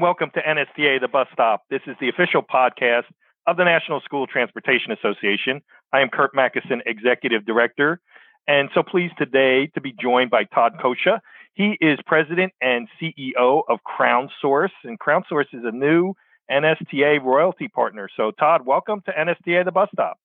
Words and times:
and 0.00 0.02
welcome 0.02 0.30
to 0.32 0.40
NSTA 0.40 0.98
The 0.98 1.08
Bus 1.08 1.26
Stop. 1.30 1.64
This 1.68 1.82
is 1.86 1.94
the 2.00 2.08
official 2.08 2.42
podcast 2.42 3.04
of 3.46 3.58
the 3.58 3.64
National 3.64 4.00
School 4.00 4.26
Transportation 4.26 4.92
Association. 4.92 5.60
I 5.92 6.00
am 6.00 6.08
Curt 6.08 6.34
Macysyn, 6.34 6.80
Executive 6.86 7.44
Director, 7.44 8.00
and 8.48 8.70
so 8.72 8.82
pleased 8.82 9.12
today 9.18 9.66
to 9.74 9.80
be 9.82 9.92
joined 9.92 10.30
by 10.30 10.44
Todd 10.44 10.78
Koca. 10.82 11.20
He 11.52 11.76
is 11.82 11.98
President 12.06 12.54
and 12.62 12.88
CEO 12.98 13.62
of 13.68 13.84
Crown 13.84 14.30
Source, 14.40 14.72
and 14.84 14.98
Crown 14.98 15.22
Source 15.28 15.48
is 15.52 15.64
a 15.64 15.70
new 15.70 16.14
NSTA 16.50 17.22
royalty 17.22 17.68
partner. 17.68 18.08
So, 18.16 18.30
Todd, 18.30 18.64
welcome 18.64 19.02
to 19.02 19.12
NSTA 19.12 19.66
The 19.66 19.72
Bus 19.72 19.90
Stop. 19.92 20.18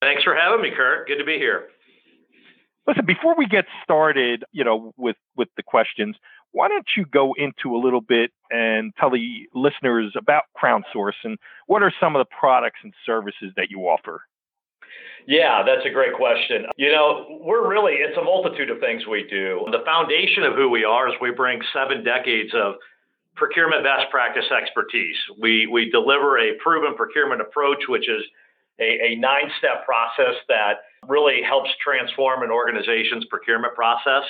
Thanks 0.00 0.22
for 0.22 0.34
having 0.34 0.62
me, 0.62 0.70
Curt. 0.74 1.06
Good 1.06 1.18
to 1.18 1.24
be 1.24 1.36
here. 1.36 1.68
Listen, 2.86 3.04
before 3.04 3.34
we 3.36 3.44
get 3.44 3.66
started, 3.84 4.44
you 4.52 4.64
know, 4.64 4.94
with 4.96 5.16
with 5.36 5.48
the 5.58 5.62
questions, 5.62 6.16
why 6.52 6.68
don't 6.68 6.86
you 6.96 7.04
go 7.04 7.34
into 7.36 7.76
a 7.76 7.78
little 7.78 8.00
bit 8.00 8.30
and 8.50 8.92
tell 8.98 9.10
the 9.10 9.48
listeners 9.54 10.12
about 10.16 10.44
Crown 10.54 10.84
Source 10.92 11.16
and 11.24 11.38
what 11.66 11.82
are 11.82 11.92
some 12.00 12.16
of 12.16 12.20
the 12.20 12.34
products 12.38 12.80
and 12.82 12.92
services 13.04 13.52
that 13.56 13.70
you 13.70 13.80
offer? 13.80 14.22
Yeah, 15.26 15.62
that's 15.62 15.84
a 15.84 15.90
great 15.90 16.14
question. 16.14 16.64
You 16.78 16.90
know, 16.90 17.38
we're 17.42 17.68
really, 17.68 17.94
it's 17.94 18.16
a 18.16 18.24
multitude 18.24 18.70
of 18.70 18.80
things 18.80 19.06
we 19.06 19.26
do. 19.28 19.60
The 19.70 19.84
foundation 19.84 20.42
of 20.44 20.54
who 20.54 20.70
we 20.70 20.84
are 20.84 21.08
is 21.08 21.14
we 21.20 21.30
bring 21.30 21.60
seven 21.72 22.02
decades 22.02 22.54
of 22.54 22.76
procurement 23.36 23.84
best 23.84 24.10
practice 24.10 24.46
expertise. 24.50 25.16
We, 25.38 25.66
we 25.66 25.90
deliver 25.90 26.38
a 26.38 26.56
proven 26.62 26.94
procurement 26.96 27.42
approach, 27.42 27.84
which 27.88 28.08
is 28.08 28.22
a, 28.80 29.12
a 29.12 29.16
nine 29.16 29.50
step 29.58 29.84
process 29.84 30.34
that 30.48 30.80
really 31.06 31.42
helps 31.42 31.70
transform 31.84 32.42
an 32.42 32.50
organization's 32.50 33.26
procurement 33.26 33.74
process. 33.74 34.24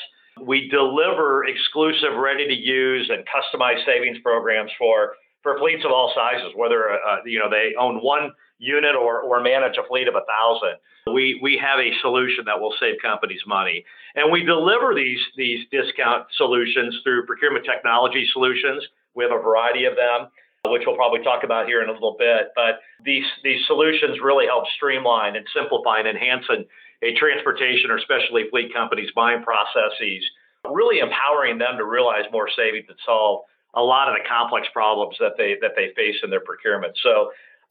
We 0.44 0.68
deliver 0.68 1.44
exclusive, 1.46 2.16
ready 2.16 2.46
to 2.46 2.54
use, 2.54 3.10
and 3.10 3.24
customized 3.26 3.84
savings 3.84 4.18
programs 4.22 4.70
for, 4.78 5.14
for 5.42 5.58
fleets 5.58 5.84
of 5.84 5.90
all 5.90 6.12
sizes, 6.14 6.52
whether 6.56 6.90
uh, 6.90 7.18
you 7.24 7.38
know 7.38 7.50
they 7.50 7.72
own 7.78 7.98
one 8.02 8.32
unit 8.58 8.94
or, 8.94 9.20
or 9.20 9.40
manage 9.40 9.76
a 9.78 9.86
fleet 9.88 10.08
of 10.08 10.14
a 10.14 10.24
thousand. 10.26 10.78
We, 11.12 11.38
we 11.42 11.58
have 11.62 11.78
a 11.78 11.90
solution 12.02 12.44
that 12.46 12.60
will 12.60 12.74
save 12.80 12.96
companies 13.00 13.40
money. 13.46 13.84
And 14.14 14.30
we 14.30 14.44
deliver 14.44 14.94
these, 14.94 15.20
these 15.36 15.64
discount 15.70 16.26
solutions 16.36 16.98
through 17.02 17.26
procurement 17.26 17.64
technology 17.64 18.28
solutions. 18.32 18.84
We 19.14 19.24
have 19.24 19.32
a 19.32 19.40
variety 19.40 19.84
of 19.84 19.94
them, 19.96 20.28
which 20.66 20.82
we'll 20.86 20.96
probably 20.96 21.22
talk 21.22 21.44
about 21.44 21.66
here 21.66 21.82
in 21.82 21.88
a 21.88 21.92
little 21.92 22.16
bit. 22.18 22.48
But 22.54 22.80
these, 23.04 23.24
these 23.42 23.64
solutions 23.66 24.18
really 24.22 24.46
help 24.46 24.64
streamline 24.76 25.36
and 25.36 25.46
simplify 25.54 26.00
and 26.00 26.08
enhance 26.08 26.44
an, 26.48 26.66
a 27.02 27.14
transportation 27.14 27.90
or 27.90 27.98
specialty 28.00 28.48
fleet 28.50 28.72
company's 28.72 29.10
buying 29.14 29.42
processes, 29.42 30.24
really 30.70 30.98
empowering 30.98 31.58
them 31.58 31.76
to 31.78 31.84
realize 31.84 32.24
more 32.32 32.48
savings 32.54 32.86
and 32.88 32.98
solve 33.04 33.42
a 33.74 33.82
lot 33.82 34.08
of 34.08 34.14
the 34.14 34.28
complex 34.28 34.66
problems 34.72 35.16
that 35.20 35.32
they 35.36 35.56
that 35.60 35.72
they 35.76 35.92
face 35.94 36.16
in 36.22 36.30
their 36.30 36.40
procurement. 36.40 36.96
So, 37.02 37.30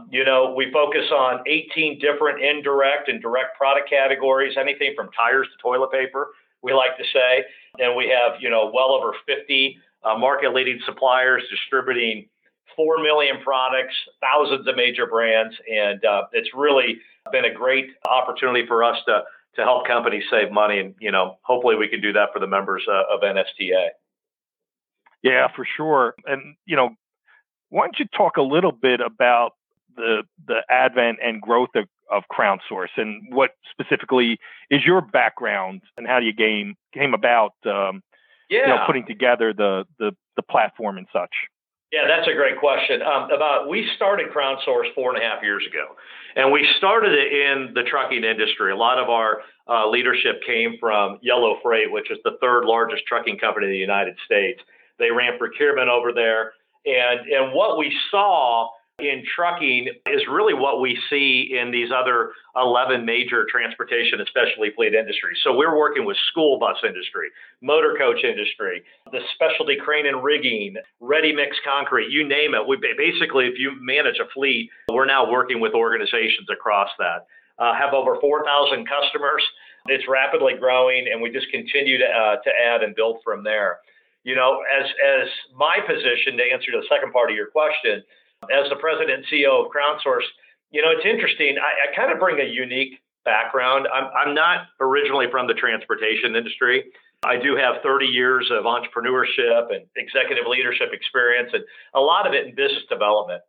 you 0.10 0.24
know, 0.24 0.54
we 0.56 0.72
focus 0.72 1.12
on 1.12 1.42
18 1.48 2.00
different 2.00 2.42
indirect 2.42 3.10
and 3.10 3.22
direct 3.22 3.58
product 3.58 3.90
categories, 3.90 4.56
anything 4.60 4.94
from 4.96 5.10
tires 5.12 5.48
to 5.48 5.62
toilet 5.62 5.92
paper. 5.92 6.30
We 6.64 6.74
like 6.74 6.98
to 6.98 7.04
say, 7.14 7.44
and 7.80 7.96
we 7.96 8.08
have 8.10 8.40
you 8.40 8.50
know 8.50 8.72
well 8.74 8.92
over 8.92 9.14
50 9.26 9.78
uh, 10.04 10.18
market 10.18 10.54
leading 10.54 10.80
suppliers 10.86 11.44
distributing 11.50 12.28
4 12.78 13.04
million 13.04 13.38
products, 13.44 13.94
thousands 14.22 14.68
of 14.68 14.76
major 14.78 15.06
brands, 15.06 15.56
and 15.70 16.04
uh, 16.06 16.24
it's 16.32 16.50
really 16.56 17.00
been 17.32 17.44
a 17.44 17.54
great 17.54 17.90
opportunity 18.08 18.66
for 18.66 18.84
us 18.84 18.98
to 19.08 19.24
to 19.56 19.64
help 19.64 19.88
companies 19.88 20.24
save 20.30 20.52
money, 20.52 20.80
and 20.80 20.96
you 21.00 21.12
know, 21.12 21.38
hopefully 21.42 21.76
we 21.76 21.88
can 21.88 22.00
do 22.00 22.14
that 22.14 22.30
for 22.32 22.40
the 22.40 22.48
members 22.48 22.84
uh, 22.88 23.14
of 23.14 23.22
NSTA. 23.22 23.90
Yeah, 25.24 25.48
for 25.56 25.66
sure. 25.76 26.14
And 26.26 26.56
you 26.66 26.76
know, 26.76 26.92
why 27.70 27.86
don't 27.86 28.00
you 28.00 28.06
talk 28.16 28.38
a 28.38 28.42
little 28.42 28.72
bit 28.72 29.02
about 29.02 29.54
the 29.96 30.24
the 30.48 30.62
advent 30.70 31.18
and 31.24 31.42
growth 31.42 31.70
of, 31.76 31.86
of 32.12 32.24
Crown 32.30 32.60
Source 32.70 32.92
and 32.98 33.24
what 33.34 33.52
specifically 33.72 34.40
is 34.70 34.86
your 34.86 35.02
background 35.02 35.82
and 35.98 36.08
how 36.08 36.20
do 36.20 36.26
you 36.26 36.34
game 36.34 36.76
came 36.94 37.14
about 37.14 37.54
um, 37.66 38.02
yeah. 38.50 38.62
you 38.62 38.68
know, 38.68 38.84
putting 38.86 39.06
together 39.06 39.54
the, 39.54 39.86
the 40.00 40.12
the 40.36 40.44
platform 40.44 40.98
and 40.98 41.08
such? 41.12 41.32
Yeah, 41.92 42.04
that's 42.08 42.28
a 42.28 42.34
great 42.34 42.60
question. 42.60 43.02
Um, 43.02 43.32
about 43.32 43.70
we 43.70 43.88
started 43.96 44.30
Crown 44.32 44.58
Source 44.66 44.88
four 44.94 45.16
and 45.16 45.24
a 45.24 45.26
half 45.26 45.42
years 45.42 45.64
ago, 45.66 45.96
and 46.36 46.52
we 46.52 46.68
started 46.78 47.14
it 47.14 47.32
in 47.32 47.74
the 47.74 47.84
trucking 47.84 48.26
industry. 48.26 48.74
A 48.74 48.76
lot 48.76 49.00
of 49.00 49.10
our 49.10 49.42
uh, 49.70 49.90
leadership 49.90 50.42
came 50.46 50.76
from 50.82 51.18
Yellow 51.22 51.60
Freight, 51.64 51.90
which 51.92 52.12
is 52.12 52.18
the 52.26 52.38
third 52.42 52.66
largest 52.66 53.04
trucking 53.08 53.38
company 53.38 53.68
in 53.68 53.72
the 53.72 53.78
United 53.78 54.16
States. 54.26 54.60
They 55.00 55.12
ran 55.12 55.38
procurement 55.38 55.88
over 55.88 56.12
there, 56.12 56.54
and 56.86 57.22
and 57.22 57.54
what 57.54 57.78
we 57.78 57.96
saw 58.12 58.68
in 59.00 59.24
trucking 59.36 59.90
is 60.08 60.22
really 60.28 60.56
what 60.56 60.82
we 60.82 60.98
see 61.08 61.56
in 61.56 61.70
these 61.70 61.90
other 61.94 62.32
11 62.56 63.06
major 63.06 63.46
transportation, 63.46 64.20
especially 64.22 64.72
fleet 64.76 64.96
industries. 64.96 65.38
So 65.44 65.56
we're 65.56 65.78
working 65.78 66.04
with 66.04 66.18
school 66.32 66.58
bus 66.58 66.78
industry, 66.84 67.30
motor 67.62 67.94
coach 67.96 68.24
industry, 68.24 68.82
the 69.12 69.20
specialty 69.36 69.78
crane 69.78 70.08
and 70.08 70.24
rigging, 70.24 70.78
ready 71.00 71.32
mix 71.32 71.58
concrete, 71.64 72.10
you 72.10 72.28
name 72.28 72.56
it. 72.56 72.68
We 72.68 72.78
basically, 72.98 73.46
if 73.46 73.60
you 73.60 73.74
manage 73.80 74.18
a 74.18 74.28
fleet, 74.34 74.72
we're 74.90 75.06
now 75.06 75.30
working 75.30 75.60
with 75.60 75.74
organizations 75.74 76.48
across 76.52 76.90
that. 76.98 77.28
Uh, 77.60 77.76
have 77.78 77.94
over 77.94 78.18
4,000 78.20 78.88
customers. 78.88 79.44
It's 79.90 80.06
rapidly 80.10 80.54
growing, 80.60 81.06
and 81.12 81.22
we 81.22 81.30
just 81.30 81.50
continue 81.52 82.00
to 82.00 82.06
uh, 82.06 82.36
to 82.38 82.50
add 82.50 82.82
and 82.82 82.96
build 82.96 83.18
from 83.24 83.44
there. 83.44 83.78
You 84.24 84.36
know, 84.36 84.64
as 84.68 84.86
as 84.86 85.30
my 85.56 85.78
position 85.86 86.36
to 86.38 86.44
answer 86.52 86.72
the 86.72 86.86
second 86.90 87.14
part 87.14 87.30
of 87.30 87.36
your 87.36 87.48
question 87.48 88.04
as 88.46 88.70
the 88.70 88.76
president 88.78 89.24
and 89.24 89.26
CEO 89.32 89.66
of 89.66 89.72
Crown 89.72 90.00
Source, 90.04 90.26
you 90.72 90.82
know, 90.82 90.92
it's 90.92 91.06
interesting. 91.06 91.58
I, 91.58 91.90
I 91.90 91.96
kind 91.96 92.12
of 92.12 92.20
bring 92.20 92.40
a 92.40 92.50
unique 92.50 93.00
background. 93.26 93.88
I'm, 93.92 94.10
I'm 94.16 94.36
not 94.36 94.68
originally 94.80 95.28
from 95.32 95.48
the 95.48 95.54
transportation 95.54 96.36
industry. 96.36 96.86
I 97.26 97.38
do 97.38 97.56
have 97.56 97.82
30 97.82 98.06
years 98.06 98.50
of 98.52 98.66
entrepreneurship 98.66 99.74
and 99.74 99.86
executive 99.98 100.46
leadership 100.48 100.90
experience, 100.94 101.50
and 101.54 101.64
a 101.96 102.00
lot 102.00 102.28
of 102.28 102.34
it 102.34 102.46
in 102.46 102.56
business 102.56 102.84
development. 102.90 103.42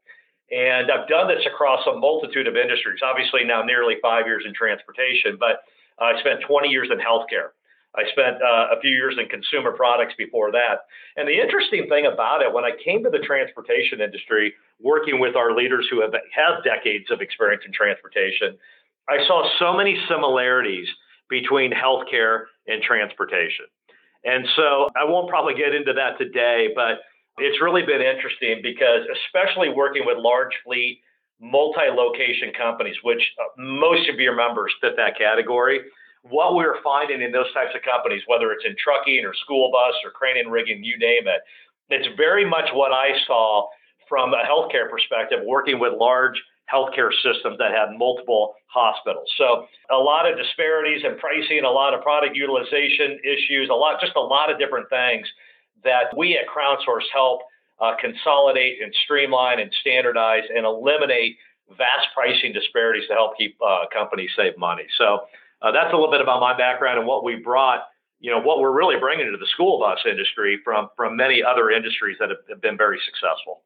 And 0.51 0.91
I've 0.91 1.07
done 1.07 1.29
this 1.29 1.45
across 1.45 1.87
a 1.87 1.93
multitude 1.93 2.49
of 2.49 2.57
industries. 2.57 3.01
Obviously, 3.05 3.45
now 3.45 3.63
nearly 3.63 3.97
five 4.01 4.27
years 4.27 4.45
in 4.47 4.55
transportation, 4.55 5.37
but 5.39 5.61
I 6.01 6.19
spent 6.21 6.41
20 6.49 6.69
years 6.69 6.89
in 6.91 6.99
healthcare. 6.99 7.53
I 7.99 8.09
spent 8.13 8.37
uh, 8.41 8.77
a 8.77 8.81
few 8.81 8.91
years 8.91 9.17
in 9.19 9.27
consumer 9.27 9.73
products 9.73 10.15
before 10.17 10.53
that. 10.53 10.87
And 11.17 11.27
the 11.27 11.35
interesting 11.35 11.89
thing 11.89 12.07
about 12.07 12.43
it, 12.43 12.53
when 12.53 12.65
I 12.65 12.71
came 12.85 13.03
to 13.03 13.11
the 13.11 13.19
transportation 13.19 14.01
industry, 14.01 14.55
working 14.81 15.19
with 15.19 15.35
our 15.35 15.55
leaders 15.55 15.87
who 15.91 16.01
have, 16.01 16.13
have 16.13 16.63
decades 16.63 17.11
of 17.11 17.21
experience 17.21 17.65
in 17.67 17.73
transportation, 17.73 18.57
I 19.09 19.27
saw 19.27 19.51
so 19.59 19.77
many 19.77 19.99
similarities 20.09 20.87
between 21.29 21.73
healthcare 21.73 22.45
and 22.69 22.81
transportation. 22.83 23.67
And 24.25 24.47
so 24.55 24.89
I 24.95 25.05
won't 25.05 25.29
probably 25.29 25.55
get 25.55 25.75
into 25.75 25.93
that 25.95 26.19
today, 26.19 26.69
but 26.75 27.01
it's 27.39 27.61
really 27.61 27.83
been 27.83 28.03
interesting 28.03 28.61
because, 28.63 29.07
especially 29.27 29.71
working 29.71 30.03
with 30.07 30.19
large 30.19 30.53
fleet, 30.65 31.03
multi 31.41 31.89
location 31.91 32.53
companies, 32.57 32.97
which 33.03 33.23
uh, 33.41 33.45
most 33.57 34.09
of 34.09 34.21
your 34.21 34.35
members 34.35 34.73
fit 34.81 34.95
that 34.97 35.17
category 35.19 35.81
what 36.23 36.55
we're 36.55 36.83
finding 36.83 37.23
in 37.23 37.33
those 37.33 37.53
types 37.53 37.75
of 37.75 37.83
companies, 37.83 38.23
whether 38.27 38.53
it's 38.53 38.65
in 38.65 38.75
trucking 38.83 39.25
or 39.25 39.35
school 39.35 39.71
bus 39.71 39.95
or 40.05 40.11
crane 40.11 40.39
and 40.39 40.53
rigging, 40.53 40.83
you 40.83 40.99
name 40.99 41.27
it, 41.27 41.41
it's 41.91 42.09
very 42.17 42.45
much 42.45 42.69
what 42.73 42.93
I 42.93 43.17
saw 43.27 43.67
from 44.09 44.35
a 44.35 44.43
healthcare 44.45 44.91
perspective, 44.91 45.41
working 45.45 45.79
with 45.79 45.93
large 45.95 46.41
healthcare 46.73 47.11
systems 47.23 47.57
that 47.59 47.73
have 47.73 47.97
multiple 47.97 48.55
hospitals. 48.67 49.31
So 49.39 49.67
a 49.91 49.97
lot 49.97 50.31
of 50.31 50.37
disparities 50.37 51.03
in 51.05 51.17
pricing, 51.19 51.65
a 51.65 51.71
lot 51.71 51.95
of 51.95 52.03
product 52.03 52.37
utilization 52.37 53.19
issues, 53.25 53.69
a 53.71 53.75
lot, 53.75 54.01
just 54.01 54.17
a 54.17 54.21
lot 54.21 54.51
of 54.53 54.59
different 54.59 54.89
things 54.91 55.27
that 55.85 56.15
we 56.17 56.37
at 56.37 56.47
Crown 56.47 56.77
Source 56.85 57.07
help 57.13 57.41
uh, 57.81 57.95
consolidate 58.01 58.83
and 58.83 58.93
streamline 59.05 59.61
and 59.61 59.73
standardize 59.81 60.43
and 60.55 60.67
eliminate 60.67 61.37
vast 61.77 62.09
pricing 62.15 62.53
disparities 62.53 63.07
to 63.09 63.15
help 63.15 63.37
keep 63.39 63.57
uh, 63.65 63.85
companies 63.93 64.31
save 64.37 64.57
money. 64.59 64.85
So 64.99 65.21
uh, 65.63 65.73
that's 65.73 65.93
a 65.93 65.97
little 65.97 66.11
bit 66.11 66.21
about 66.21 66.41
my 66.41 66.57
background 66.57 66.99
and 66.99 67.07
what 67.07 67.25
we 67.25 67.37
brought, 67.37 67.81
you 68.21 68.31
know, 68.31 68.41
what 68.41 68.61
we're 68.61 68.73
really 68.73 68.99
bringing 68.99 69.27
to 69.31 69.37
the 69.37 69.47
school 69.47 69.79
bus 69.79 69.99
industry 70.09 70.61
from 70.65 70.89
from 70.97 71.17
many 71.17 71.43
other 71.43 71.71
industries 71.71 72.17
that 72.21 72.31
have, 72.31 72.39
have 72.49 72.61
been 72.61 72.77
very 72.77 73.01
successful. 73.05 73.63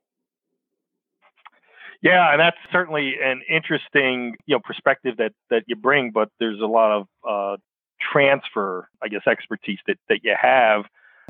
Yeah, 2.02 2.32
and 2.32 2.40
that's 2.40 2.56
certainly 2.72 3.14
an 3.22 3.42
interesting, 3.48 4.34
you 4.46 4.56
know, 4.56 4.60
perspective 4.64 5.16
that 5.18 5.32
that 5.50 5.64
you 5.66 5.76
bring. 5.76 6.10
But 6.10 6.30
there's 6.40 6.60
a 6.60 6.66
lot 6.66 6.90
of 6.90 7.06
uh, 7.28 7.56
transfer, 8.00 8.88
I 9.02 9.08
guess, 9.08 9.22
expertise 9.26 9.78
that 9.86 9.98
that 10.08 10.20
you 10.24 10.34
have, 10.40 10.84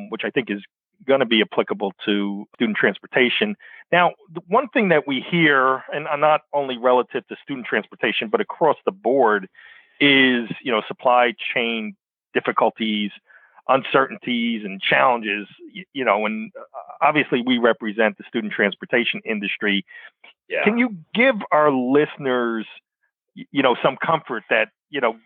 which 0.08 0.22
I 0.24 0.30
think 0.30 0.50
is 0.50 0.62
going 1.06 1.20
to 1.20 1.26
be 1.26 1.42
applicable 1.42 1.92
to 2.04 2.46
student 2.54 2.78
transportation. 2.78 3.56
Now, 3.90 4.12
one 4.46 4.68
thing 4.68 4.88
that 4.90 5.06
we 5.06 5.20
hear, 5.28 5.82
and 5.92 6.06
not 6.20 6.42
only 6.52 6.78
relative 6.78 7.26
to 7.26 7.36
student 7.42 7.66
transportation, 7.66 8.28
but 8.28 8.40
across 8.40 8.76
the 8.86 8.92
board, 8.92 9.48
is 10.02 10.50
you 10.62 10.72
know 10.72 10.82
supply 10.88 11.34
chain 11.54 11.94
difficulties, 12.34 13.10
uncertainties, 13.68 14.62
and 14.64 14.80
challenges. 14.80 15.46
You, 15.72 15.84
you 15.92 16.04
know, 16.04 16.26
and 16.26 16.50
uh, 16.58 17.06
obviously 17.06 17.42
we 17.44 17.58
represent 17.58 18.18
the 18.18 18.24
student 18.28 18.52
transportation 18.52 19.20
industry. 19.24 19.84
Yeah. 20.48 20.64
Can 20.64 20.76
you 20.76 20.96
give 21.14 21.36
our 21.52 21.70
listeners, 21.70 22.66
you 23.34 23.62
know, 23.62 23.76
some 23.82 23.96
comfort 24.04 24.42
that 24.50 24.68
you 24.90 25.00
know, 25.00 25.16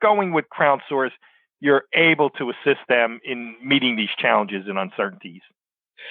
going 0.00 0.32
with 0.32 0.46
CrownSource 0.52 1.12
you're 1.60 1.84
able 1.94 2.28
to 2.28 2.50
assist 2.50 2.80
them 2.88 3.20
in 3.24 3.56
meeting 3.64 3.96
these 3.96 4.10
challenges 4.18 4.66
and 4.66 4.76
uncertainties? 4.76 5.40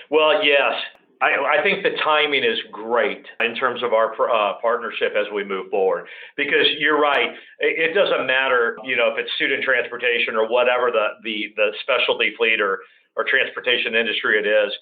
Well, 0.10 0.44
yes. 0.44 0.74
I, 1.24 1.60
I 1.60 1.64
think 1.64 1.84
the 1.84 1.96
timing 2.04 2.44
is 2.44 2.60
great 2.72 3.26
in 3.40 3.56
terms 3.56 3.82
of 3.82 3.94
our 3.94 4.12
uh, 4.12 4.60
partnership 4.62 5.14
as 5.16 5.26
we 5.34 5.44
move 5.46 5.70
forward. 5.72 6.06
Because 6.36 6.68
you're 6.78 7.00
right, 7.00 7.32
it, 7.60 7.92
it 7.92 7.94
doesn't 7.94 8.28
matter, 8.28 8.76
you 8.84 8.98
know, 8.98 9.08
if 9.08 9.18
it's 9.18 9.32
student 9.36 9.64
transportation 9.64 10.36
or 10.36 10.50
whatever 10.50 10.92
the 10.92 11.16
the, 11.24 11.54
the 11.56 11.72
specialty 11.82 12.34
fleet 12.38 12.60
or 12.60 12.80
or 13.16 13.24
transportation 13.24 13.96
industry 13.96 14.40
it 14.40 14.48
is 14.48 14.74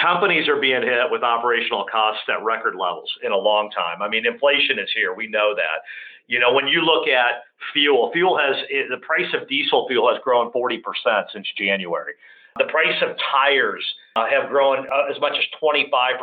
companies 0.00 0.48
are 0.48 0.60
being 0.60 0.82
hit 0.82 1.10
with 1.10 1.22
operational 1.22 1.84
costs 1.90 2.22
at 2.28 2.42
record 2.44 2.74
levels 2.74 3.10
in 3.22 3.32
a 3.32 3.36
long 3.36 3.70
time. 3.70 4.02
I 4.02 4.08
mean, 4.08 4.26
inflation 4.26 4.78
is 4.78 4.88
here. 4.94 5.14
We 5.14 5.26
know 5.26 5.54
that. 5.54 5.82
You 6.26 6.38
know, 6.38 6.52
when 6.52 6.68
you 6.68 6.82
look 6.82 7.08
at 7.08 7.44
fuel, 7.72 8.10
fuel 8.12 8.38
has 8.38 8.56
the 8.90 8.98
price 8.98 9.32
of 9.34 9.48
diesel 9.48 9.86
fuel 9.88 10.12
has 10.12 10.20
grown 10.22 10.52
40% 10.52 10.80
since 11.32 11.46
January. 11.56 12.12
The 12.58 12.66
price 12.66 13.00
of 13.02 13.16
tires 13.32 13.84
uh, 14.18 14.26
have 14.28 14.48
grown 14.50 14.86
uh, 14.88 15.10
as 15.10 15.20
much 15.20 15.36
as 15.38 15.44
25% 15.62 16.18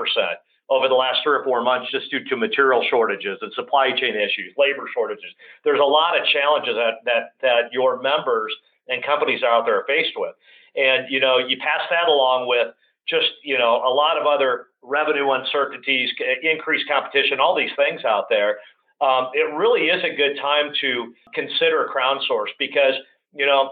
over 0.69 0.87
the 0.87 0.95
last 0.95 1.19
three 1.23 1.35
or 1.35 1.43
four 1.43 1.61
months 1.61 1.91
just 1.91 2.09
due 2.09 2.23
to 2.25 2.35
material 2.35 2.83
shortages 2.89 3.37
and 3.41 3.53
supply 3.53 3.91
chain 3.91 4.15
issues, 4.15 4.53
labor 4.57 4.89
shortages. 4.93 5.31
There's 5.63 5.79
a 5.79 5.83
lot 5.83 6.19
of 6.19 6.25
challenges 6.27 6.75
that 6.75 7.05
that 7.05 7.23
that 7.41 7.71
your 7.71 8.01
members 8.01 8.53
and 8.87 9.03
companies 9.03 9.43
out 9.43 9.65
there 9.65 9.79
are 9.79 9.85
faced 9.85 10.13
with. 10.17 10.33
And 10.75 11.05
you 11.09 11.19
know, 11.19 11.37
you 11.37 11.57
pass 11.57 11.87
that 11.89 12.07
along 12.09 12.47
with 12.47 12.73
just 13.07 13.29
you 13.43 13.57
know 13.57 13.81
a 13.85 13.93
lot 13.93 14.17
of 14.17 14.25
other 14.25 14.67
revenue 14.81 15.31
uncertainties, 15.31 16.09
increased 16.41 16.87
competition, 16.87 17.39
all 17.39 17.55
these 17.55 17.73
things 17.75 18.03
out 18.03 18.25
there. 18.29 18.57
Um, 19.01 19.29
it 19.33 19.53
really 19.53 19.87
is 19.87 20.03
a 20.03 20.15
good 20.15 20.37
time 20.41 20.71
to 20.81 21.13
consider 21.33 21.89
CrownSource 21.93 22.53
because 22.57 22.95
you 23.33 23.45
know 23.45 23.71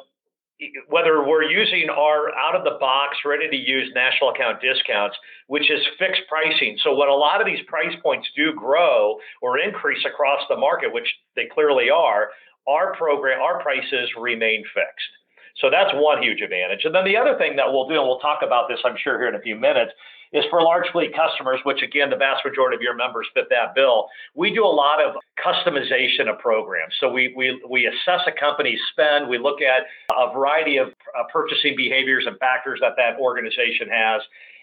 whether 0.88 1.26
we're 1.28 1.44
using 1.44 1.90
our 1.90 2.30
out 2.36 2.56
of 2.56 2.64
the 2.64 2.78
box, 2.80 3.18
ready 3.26 3.50
to 3.50 3.56
use 3.56 3.92
national 3.96 4.30
account 4.30 4.62
discounts, 4.62 5.18
which 5.48 5.70
is 5.70 5.82
fixed 6.00 6.22
pricing. 6.30 6.78
So 6.84 6.96
when 6.96 7.10
a 7.10 7.14
lot 7.14 7.42
of 7.42 7.48
these 7.48 7.64
price 7.68 7.96
points 8.02 8.28
do 8.36 8.54
grow 8.54 9.18
or 9.42 9.60
increase 9.60 10.06
across 10.06 10.42
the 10.50 10.58
market, 10.58 10.94
which 10.94 11.08
they 11.36 11.48
clearly 11.54 11.90
are, 11.90 12.30
our 12.68 12.96
program, 12.96 13.42
our 13.42 13.62
prices 13.62 14.10
remain 14.20 14.64
fixed. 14.74 15.12
So 15.58 15.70
that's 15.70 15.92
one 15.94 16.24
huge 16.24 16.42
advantage. 16.42 16.86
And 16.86 16.96
then 16.96 17.06
the 17.06 17.18
other 17.18 17.38
thing 17.38 17.56
that 17.58 17.72
we'll 17.72 17.88
do, 17.88 17.96
and 17.96 18.08
we'll 18.08 18.20
talk 18.20 18.40
about 18.46 18.68
this, 18.70 18.80
I'm 18.86 18.98
sure, 18.98 19.20
here 19.20 19.30
in 19.30 19.36
a 19.36 19.42
few 19.42 19.56
minutes, 19.56 19.92
is 20.34 20.44
for 20.50 20.62
large 20.62 20.90
fleet 20.92 21.14
customers, 21.16 21.60
which 21.64 21.82
again, 21.82 22.10
the 22.10 22.16
vast 22.16 22.44
majority 22.44 22.76
of 22.76 22.82
your 22.82 22.96
members 22.96 23.28
fit 23.34 23.46
that 23.50 23.76
bill. 23.76 24.08
We 24.36 24.54
do 24.54 24.66
a 24.66 24.68
lot 24.68 25.00
of 25.02 25.16
customization 25.38 26.28
of 26.28 26.40
programs. 26.40 26.94
So 27.00 27.12
we, 27.12 27.34
we, 27.38 27.62
we 27.70 27.86
assess 27.86 28.22
a 28.28 28.32
company's 28.32 28.80
spend. 28.92 29.30
We 29.30 29.38
look 29.38 29.62
at 29.62 29.84
a 30.12 30.34
variety 30.34 30.78
of 30.78 30.88
uh, 30.90 31.24
purchasing 31.32 31.76
behaviors 31.78 32.26
and 32.28 32.38
factors 32.40 32.80
that 32.82 32.94
that 32.98 33.20
organization 33.20 33.88
has. 33.92 34.22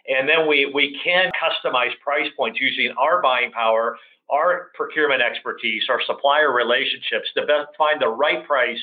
And 0.09 0.29
then 0.29 0.49
we, 0.49 0.71
we 0.75 0.99
can 1.05 1.31
customize 1.39 1.93
price 2.03 2.29
points 2.37 2.59
using 2.61 2.93
our 2.99 3.23
buying 3.23 3.53
power, 3.53 3.97
our 4.29 4.71
procurement 4.75 5.23
expertise, 5.23 5.85
our 5.89 6.01
supplier 6.07 6.53
relationships 6.53 7.29
to 7.37 7.47
find 7.79 8.01
the 8.01 8.09
right 8.09 8.45
price 8.47 8.79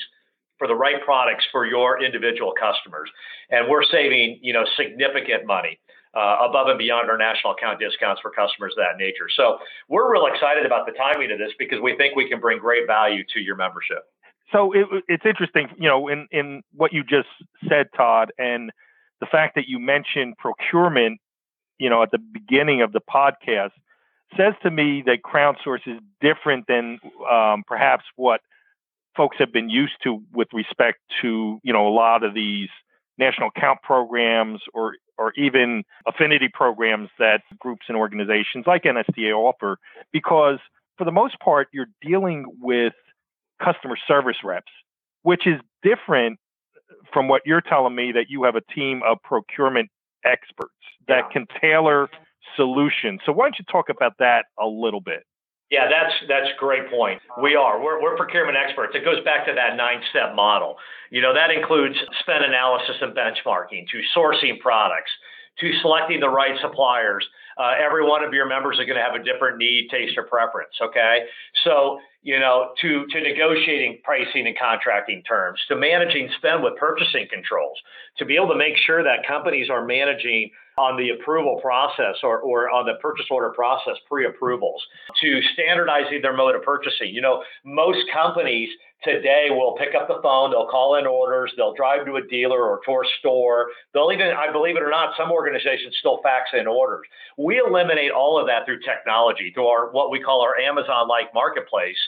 for 0.58 0.66
the 0.66 0.74
right 0.74 1.02
products 1.04 1.44
for 1.52 1.66
your 1.66 2.02
individual 2.02 2.52
customers. 2.58 3.10
And 3.50 3.68
we're 3.68 3.84
saving, 3.84 4.40
you 4.42 4.52
know, 4.52 4.64
significant 4.76 5.46
money. 5.46 5.78
Uh, 6.14 6.48
above 6.48 6.68
and 6.68 6.78
beyond 6.78 7.10
our 7.10 7.18
national 7.18 7.52
account 7.52 7.78
discounts 7.78 8.20
for 8.22 8.30
customers 8.30 8.72
of 8.72 8.82
that 8.82 8.96
nature. 8.98 9.28
So 9.36 9.58
we're 9.88 10.10
real 10.10 10.26
excited 10.26 10.64
about 10.64 10.86
the 10.86 10.92
timing 10.92 11.30
of 11.30 11.38
this 11.38 11.52
because 11.58 11.80
we 11.82 11.96
think 11.96 12.16
we 12.16 12.28
can 12.28 12.40
bring 12.40 12.58
great 12.58 12.86
value 12.86 13.22
to 13.34 13.40
your 13.40 13.56
membership. 13.56 14.08
So 14.50 14.72
it, 14.72 14.86
it's 15.06 15.26
interesting, 15.26 15.68
you 15.78 15.86
know, 15.86 16.08
in, 16.08 16.26
in 16.30 16.62
what 16.72 16.94
you 16.94 17.04
just 17.04 17.28
said, 17.68 17.88
Todd, 17.94 18.32
and 18.38 18.70
the 19.20 19.26
fact 19.26 19.54
that 19.56 19.68
you 19.68 19.78
mentioned 19.78 20.38
procurement, 20.38 21.20
you 21.78 21.90
know, 21.90 22.02
at 22.02 22.10
the 22.10 22.18
beginning 22.18 22.80
of 22.80 22.92
the 22.92 23.00
podcast 23.00 23.72
says 24.36 24.54
to 24.62 24.70
me 24.70 25.02
that 25.06 25.18
CrownSource 25.24 25.86
is 25.86 26.00
different 26.20 26.66
than 26.68 26.98
um, 27.30 27.64
perhaps 27.66 28.04
what 28.16 28.40
folks 29.16 29.36
have 29.38 29.52
been 29.52 29.68
used 29.68 29.94
to 30.04 30.22
with 30.32 30.48
respect 30.52 30.98
to 31.22 31.58
you 31.62 31.72
know 31.72 31.88
a 31.88 31.90
lot 31.90 32.22
of 32.22 32.34
these 32.34 32.68
national 33.18 33.50
account 33.54 33.80
programs 33.82 34.60
or 34.74 34.94
or 35.18 35.32
even 35.36 35.82
affinity 36.06 36.48
programs 36.52 37.10
that 37.18 37.42
groups 37.58 37.86
and 37.88 37.96
organizations 37.96 38.64
like 38.66 38.84
NSTA 38.84 39.34
offer 39.34 39.78
because 40.12 40.58
for 40.96 41.04
the 41.04 41.12
most 41.12 41.38
part 41.40 41.68
you're 41.72 41.88
dealing 42.00 42.46
with 42.60 42.94
customer 43.62 43.96
service 44.06 44.36
reps 44.44 44.72
which 45.22 45.46
is 45.46 45.60
different 45.82 46.38
from 47.12 47.28
what 47.28 47.42
you're 47.44 47.60
telling 47.60 47.94
me 47.94 48.12
that 48.12 48.26
you 48.28 48.44
have 48.44 48.54
a 48.54 48.62
team 48.74 49.02
of 49.06 49.18
procurement 49.22 49.90
experts 50.24 50.72
that 51.08 51.24
yeah. 51.26 51.32
can 51.32 51.46
tailor 51.60 52.08
solutions 52.56 53.20
so 53.26 53.32
why 53.32 53.44
don't 53.44 53.56
you 53.58 53.64
talk 53.70 53.88
about 53.88 54.12
that 54.18 54.46
a 54.60 54.66
little 54.66 55.00
bit 55.00 55.24
yeah, 55.70 55.84
that's 55.88 56.14
that's 56.28 56.48
a 56.48 56.58
great 56.58 56.90
point. 56.90 57.20
We 57.42 57.54
are. 57.54 57.82
We're, 57.82 58.00
we're 58.00 58.16
procurement 58.16 58.56
experts. 58.56 58.94
It 58.94 59.04
goes 59.04 59.22
back 59.24 59.44
to 59.46 59.52
that 59.52 59.76
nine 59.76 60.00
step 60.10 60.34
model. 60.34 60.76
You 61.10 61.20
know, 61.20 61.34
that 61.34 61.50
includes 61.50 61.94
spend 62.20 62.44
analysis 62.44 62.96
and 63.00 63.14
benchmarking, 63.14 63.88
to 63.92 64.00
sourcing 64.16 64.58
products, 64.60 65.10
to 65.60 65.70
selecting 65.82 66.20
the 66.20 66.28
right 66.28 66.58
suppliers. 66.60 67.26
Uh, 67.58 67.74
every 67.78 68.06
one 68.06 68.24
of 68.24 68.32
your 68.32 68.46
members 68.48 68.78
are 68.78 68.86
going 68.86 68.96
to 68.96 69.02
have 69.02 69.18
a 69.18 69.22
different 69.22 69.58
need, 69.58 69.88
taste, 69.90 70.16
or 70.16 70.22
preference. 70.24 70.72
Okay, 70.80 71.26
so 71.64 71.98
you 72.22 72.40
know, 72.40 72.70
to 72.80 73.04
to 73.06 73.20
negotiating 73.20 74.00
pricing 74.04 74.46
and 74.46 74.56
contracting 74.58 75.22
terms, 75.24 75.60
to 75.68 75.76
managing 75.76 76.30
spend 76.38 76.62
with 76.62 76.76
purchasing 76.76 77.26
controls, 77.30 77.76
to 78.16 78.24
be 78.24 78.36
able 78.36 78.48
to 78.48 78.56
make 78.56 78.76
sure 78.86 79.04
that 79.04 79.26
companies 79.26 79.68
are 79.68 79.84
managing 79.84 80.50
on 80.78 80.96
the 80.96 81.10
approval 81.10 81.58
process 81.60 82.16
or, 82.22 82.38
or 82.40 82.70
on 82.70 82.86
the 82.86 82.94
purchase 83.02 83.26
order 83.30 83.50
process 83.50 83.94
pre-approvals, 84.08 84.82
to 85.20 85.40
standardizing 85.52 86.22
their 86.22 86.36
mode 86.36 86.54
of 86.54 86.62
purchasing. 86.62 87.12
You 87.12 87.20
know, 87.20 87.42
most 87.64 87.98
companies 88.12 88.70
today 89.04 89.46
will 89.50 89.76
pick 89.78 89.94
up 89.94 90.08
the 90.08 90.18
phone, 90.22 90.50
they'll 90.50 90.68
call 90.68 90.96
in 90.96 91.06
orders, 91.06 91.52
they'll 91.56 91.74
drive 91.74 92.04
to 92.06 92.16
a 92.16 92.26
dealer 92.26 92.62
or 92.62 92.80
to 92.84 92.90
a 92.90 93.04
store. 93.20 93.68
They'll 93.94 94.10
even, 94.12 94.28
I 94.28 94.50
believe 94.50 94.76
it 94.76 94.82
or 94.82 94.90
not, 94.90 95.14
some 95.16 95.30
organizations 95.30 95.94
still 95.98 96.20
fax 96.22 96.50
in 96.52 96.66
orders. 96.66 97.06
We 97.36 97.62
eliminate 97.64 98.10
all 98.10 98.40
of 98.40 98.46
that 98.46 98.66
through 98.66 98.80
technology, 98.80 99.52
through 99.54 99.66
our 99.66 99.90
what 99.90 100.10
we 100.10 100.20
call 100.20 100.40
our 100.42 100.58
Amazon-like 100.58 101.32
marketplace. 101.34 101.98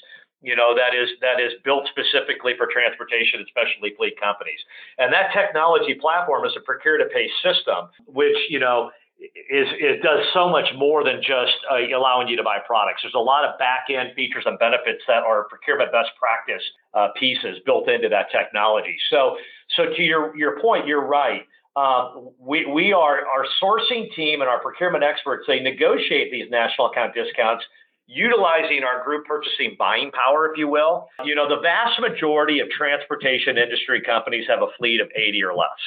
You 0.42 0.56
know 0.56 0.74
that 0.74 0.94
is 0.96 1.10
that 1.20 1.40
is 1.40 1.52
built 1.64 1.88
specifically 1.92 2.54
for 2.56 2.66
transportation 2.66 3.40
and 3.40 3.48
specialty 3.48 3.94
fleet 3.96 4.18
companies, 4.18 4.60
and 4.98 5.12
that 5.12 5.32
technology 5.32 5.94
platform 5.94 6.46
is 6.46 6.52
a 6.56 6.60
procure 6.60 6.96
to 6.96 7.04
pay 7.12 7.28
system, 7.42 7.92
which 8.06 8.36
you 8.48 8.58
know 8.58 8.90
is 9.20 9.68
it 9.76 10.02
does 10.02 10.24
so 10.32 10.48
much 10.48 10.68
more 10.76 11.04
than 11.04 11.20
just 11.20 11.60
uh, 11.70 11.76
allowing 11.94 12.28
you 12.28 12.36
to 12.36 12.42
buy 12.42 12.58
products. 12.66 13.02
There's 13.02 13.14
a 13.14 13.18
lot 13.18 13.44
of 13.44 13.58
back 13.58 13.86
end 13.90 14.12
features 14.16 14.44
and 14.46 14.58
benefits 14.58 15.02
that 15.08 15.22
are 15.22 15.44
procurement 15.44 15.92
best 15.92 16.10
practice 16.18 16.62
uh, 16.94 17.08
pieces 17.18 17.58
built 17.66 17.88
into 17.88 18.08
that 18.08 18.30
technology. 18.32 18.96
So, 19.10 19.36
so 19.76 19.92
to 19.94 20.02
your 20.02 20.36
your 20.36 20.60
point, 20.60 20.86
you're 20.86 21.04
right. 21.04 21.42
Um, 21.76 22.30
we 22.38 22.66
we 22.66 22.92
are 22.92 23.26
our 23.26 23.44
sourcing 23.62 24.12
team 24.16 24.40
and 24.40 24.48
our 24.48 24.60
procurement 24.60 25.04
experts. 25.04 25.44
They 25.46 25.60
negotiate 25.60 26.32
these 26.32 26.50
national 26.50 26.90
account 26.90 27.14
discounts 27.14 27.64
utilizing 28.10 28.82
our 28.82 29.04
group 29.04 29.24
purchasing 29.24 29.76
buying 29.78 30.10
power, 30.10 30.50
if 30.50 30.58
you 30.58 30.68
will. 30.68 31.08
You 31.24 31.34
know, 31.34 31.48
the 31.48 31.62
vast 31.62 32.00
majority 32.00 32.58
of 32.58 32.68
transportation 32.70 33.56
industry 33.56 34.02
companies 34.02 34.46
have 34.48 34.62
a 34.62 34.68
fleet 34.76 35.00
of 35.00 35.08
80 35.14 35.44
or 35.44 35.54
less. 35.54 35.78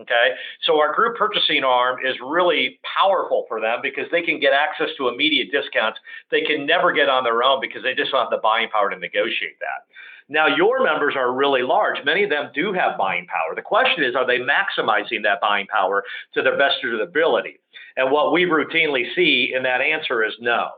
Okay. 0.00 0.32
So 0.64 0.78
our 0.80 0.94
group 0.94 1.16
purchasing 1.16 1.62
arm 1.62 1.98
is 2.04 2.16
really 2.24 2.80
powerful 2.84 3.44
for 3.48 3.60
them 3.60 3.80
because 3.82 4.06
they 4.10 4.22
can 4.22 4.40
get 4.40 4.52
access 4.54 4.88
to 4.96 5.08
immediate 5.08 5.52
discounts 5.52 5.98
they 6.30 6.40
can 6.40 6.64
never 6.64 6.92
get 6.92 7.10
on 7.10 7.22
their 7.22 7.42
own 7.42 7.60
because 7.60 7.82
they 7.82 7.94
just 7.94 8.10
don't 8.10 8.22
have 8.22 8.30
the 8.30 8.40
buying 8.42 8.70
power 8.70 8.88
to 8.88 8.96
negotiate 8.96 9.58
that. 9.60 9.84
Now, 10.30 10.46
your 10.46 10.82
members 10.84 11.16
are 11.16 11.34
really 11.34 11.62
large. 11.62 11.98
Many 12.04 12.22
of 12.22 12.30
them 12.30 12.50
do 12.54 12.72
have 12.72 12.96
buying 12.96 13.26
power. 13.26 13.54
The 13.54 13.62
question 13.62 14.04
is, 14.04 14.14
are 14.14 14.26
they 14.26 14.38
maximizing 14.38 15.24
that 15.24 15.40
buying 15.40 15.66
power 15.66 16.04
to 16.34 16.42
their 16.42 16.56
best 16.56 16.76
of 16.84 16.92
their 16.92 17.02
ability? 17.02 17.58
And 17.96 18.12
what 18.12 18.32
we 18.32 18.44
routinely 18.44 19.12
see 19.16 19.52
in 19.54 19.64
that 19.64 19.80
answer 19.80 20.24
is 20.24 20.32
no. 20.40 20.70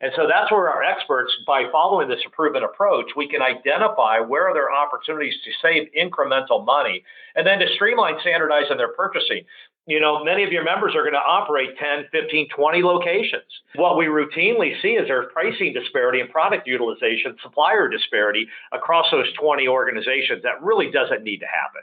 And 0.00 0.12
so 0.16 0.26
that's 0.26 0.50
where 0.50 0.68
our 0.70 0.82
experts, 0.82 1.32
by 1.46 1.64
following 1.70 2.08
this 2.08 2.20
proven 2.32 2.62
approach, 2.62 3.10
we 3.16 3.28
can 3.28 3.42
identify 3.42 4.18
where 4.18 4.48
are 4.48 4.54
there 4.54 4.72
opportunities 4.72 5.34
to 5.44 5.50
save 5.60 5.88
incremental 5.92 6.64
money 6.64 7.04
and 7.34 7.46
then 7.46 7.58
to 7.58 7.66
streamline, 7.74 8.16
standardize 8.20 8.70
in 8.70 8.78
their 8.78 8.92
purchasing. 8.92 9.44
You 9.86 10.00
know, 10.00 10.24
many 10.24 10.44
of 10.44 10.52
your 10.52 10.64
members 10.64 10.94
are 10.94 11.02
going 11.02 11.14
to 11.14 11.18
operate 11.18 11.76
10, 11.78 12.06
15, 12.12 12.48
20 12.54 12.82
locations. 12.82 13.42
What 13.74 13.98
we 13.98 14.06
routinely 14.06 14.80
see 14.80 14.90
is 14.90 15.08
there's 15.08 15.26
pricing 15.32 15.72
disparity 15.72 16.20
and 16.20 16.30
product 16.30 16.66
utilization, 16.66 17.36
supplier 17.42 17.88
disparity 17.88 18.46
across 18.72 19.06
those 19.10 19.26
20 19.40 19.68
organizations 19.68 20.42
that 20.44 20.62
really 20.62 20.90
doesn't 20.90 21.24
need 21.24 21.38
to 21.38 21.46
happen. 21.46 21.82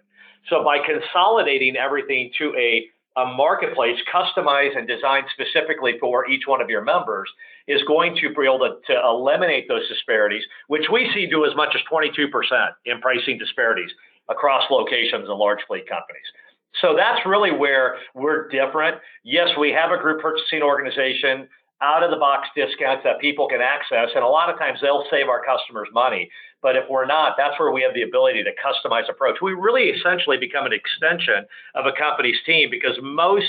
So 0.49 0.63
by 0.63 0.79
consolidating 0.79 1.75
everything 1.75 2.31
to 2.37 2.55
a 2.55 2.87
a 3.17 3.25
marketplace 3.25 3.97
customized 4.13 4.77
and 4.77 4.87
designed 4.87 5.25
specifically 5.33 5.95
for 5.99 6.29
each 6.29 6.43
one 6.45 6.61
of 6.61 6.69
your 6.69 6.83
members 6.83 7.29
is 7.67 7.81
going 7.87 8.15
to 8.15 8.29
be 8.29 8.45
able 8.45 8.59
to, 8.59 8.93
to 8.93 9.01
eliminate 9.03 9.67
those 9.67 9.87
disparities, 9.89 10.43
which 10.67 10.85
we 10.91 11.09
see 11.13 11.25
do 11.25 11.43
as 11.43 11.55
much 11.55 11.75
as 11.75 11.81
22% 11.91 12.29
in 12.85 13.01
pricing 13.01 13.37
disparities 13.37 13.89
across 14.29 14.63
locations 14.69 15.27
and 15.27 15.37
large 15.37 15.59
fleet 15.67 15.89
companies. 15.89 16.25
So 16.81 16.95
that's 16.95 17.25
really 17.25 17.51
where 17.51 17.97
we're 18.13 18.47
different. 18.49 18.97
Yes, 19.23 19.49
we 19.59 19.71
have 19.71 19.91
a 19.91 19.97
group 19.97 20.21
purchasing 20.21 20.61
organization 20.61 21.47
out 21.81 22.03
of 22.03 22.11
the 22.11 22.17
box 22.17 22.47
discounts 22.55 23.03
that 23.03 23.19
people 23.19 23.47
can 23.47 23.61
access. 23.61 24.09
And 24.15 24.23
a 24.23 24.27
lot 24.27 24.49
of 24.49 24.57
times 24.57 24.79
they'll 24.81 25.05
save 25.09 25.27
our 25.27 25.41
customers 25.43 25.87
money. 25.93 26.29
But 26.61 26.75
if 26.75 26.85
we're 26.89 27.05
not, 27.05 27.35
that's 27.37 27.59
where 27.59 27.71
we 27.71 27.83
have 27.83 27.93
the 27.93 28.01
ability 28.01 28.43
to 28.43 28.51
customize 28.57 29.09
approach. 29.09 29.37
We 29.41 29.53
really 29.53 29.89
essentially 29.89 30.37
become 30.37 30.65
an 30.65 30.73
extension 30.73 31.45
of 31.75 31.85
a 31.85 31.91
company's 31.91 32.37
team 32.45 32.69
because 32.71 32.97
most 33.01 33.45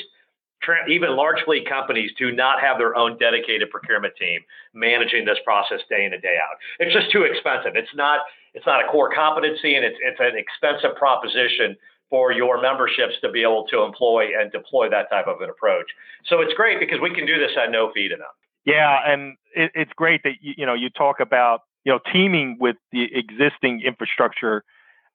even 0.88 1.16
large 1.16 1.42
fleet 1.44 1.68
companies 1.68 2.10
do 2.18 2.32
not 2.32 2.60
have 2.60 2.78
their 2.78 2.96
own 2.96 3.16
dedicated 3.18 3.70
procurement 3.70 4.14
team 4.18 4.40
managing 4.74 5.24
this 5.24 5.38
process 5.44 5.80
day 5.88 6.04
in 6.04 6.12
and 6.12 6.22
day 6.22 6.36
out. 6.36 6.56
It's 6.78 6.92
just 6.92 7.10
too 7.12 7.22
expensive. 7.22 7.72
It's 7.76 7.94
not 7.94 8.20
it's 8.54 8.66
not 8.66 8.84
a 8.84 8.88
core 8.88 9.10
competency 9.14 9.76
and 9.76 9.84
it's 9.84 9.96
it's 10.02 10.20
an 10.20 10.36
expensive 10.36 10.96
proposition 10.96 11.76
for 12.10 12.32
your 12.32 12.60
memberships 12.60 13.14
to 13.20 13.30
be 13.30 13.42
able 13.42 13.66
to 13.70 13.82
employ 13.82 14.28
and 14.38 14.50
deploy 14.50 14.88
that 14.90 15.10
type 15.10 15.26
of 15.26 15.40
an 15.40 15.50
approach. 15.50 15.86
So 16.26 16.40
it's 16.40 16.54
great 16.54 16.80
because 16.80 16.98
we 17.00 17.14
can 17.14 17.26
do 17.26 17.38
this 17.38 17.52
at 17.62 17.70
no 17.70 17.92
fee 17.92 18.08
to 18.08 18.16
them. 18.16 18.32
Yeah, 18.64 18.98
and 19.06 19.36
it, 19.54 19.70
it's 19.74 19.92
great 19.94 20.22
that 20.24 20.34
you, 20.40 20.54
you 20.58 20.66
know 20.66 20.74
you 20.74 20.90
talk 20.90 21.20
about 21.20 21.62
you 21.88 21.94
know 21.94 22.00
teaming 22.12 22.58
with 22.60 22.76
the 22.92 23.04
existing 23.14 23.80
infrastructure 23.80 24.62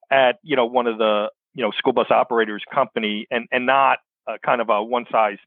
at 0.10 0.40
you 0.42 0.56
know 0.56 0.66
one 0.66 0.88
of 0.88 0.98
the 0.98 1.28
you 1.54 1.64
know 1.64 1.70
school 1.78 1.94
bus 1.94 2.08
operators 2.10 2.64
company 2.74 3.28
and 3.30 3.48
and 3.52 3.68
not 3.68 4.00
a, 4.28 4.40
kind 4.44 4.60
of 4.60 4.70
a 4.70 4.84
one 4.84 5.06
size 5.12 5.38